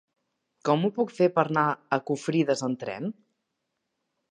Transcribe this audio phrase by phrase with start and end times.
[0.69, 1.67] Com ho puc fer per anar
[1.97, 3.09] a Confrides amb tren?